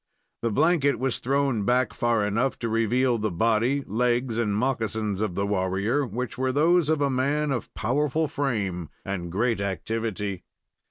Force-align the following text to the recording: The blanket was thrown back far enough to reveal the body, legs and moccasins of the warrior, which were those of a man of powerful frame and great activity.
The 0.41 0.49
blanket 0.49 0.97
was 0.97 1.19
thrown 1.19 1.63
back 1.63 1.93
far 1.93 2.25
enough 2.25 2.57
to 2.57 2.69
reveal 2.69 3.19
the 3.19 3.29
body, 3.29 3.83
legs 3.85 4.39
and 4.39 4.57
moccasins 4.57 5.21
of 5.21 5.35
the 5.35 5.45
warrior, 5.45 6.07
which 6.07 6.39
were 6.39 6.51
those 6.51 6.89
of 6.89 7.01
a 7.01 7.09
man 7.11 7.51
of 7.51 7.71
powerful 7.75 8.27
frame 8.27 8.89
and 9.05 9.31
great 9.31 9.61
activity. 9.61 10.41